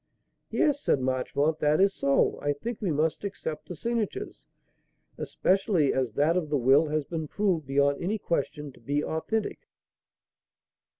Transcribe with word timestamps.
"Yes," 0.49 0.81
said 0.81 0.99
Marchmont; 0.99 1.59
"that 1.59 1.79
is 1.79 1.93
so. 1.93 2.39
I 2.41 2.53
think 2.53 2.81
we 2.81 2.89
must 2.89 3.23
accept 3.23 3.67
the 3.67 3.75
signatures, 3.75 4.47
especially 5.19 5.93
as 5.93 6.13
that 6.13 6.35
of 6.35 6.49
the 6.49 6.57
will 6.57 6.87
has 6.87 7.03
been 7.03 7.27
proved, 7.27 7.67
beyond 7.67 8.01
any 8.01 8.17
question" 8.17 8.71
to 8.71 8.79
be 8.79 9.03
authentic." 9.03 9.59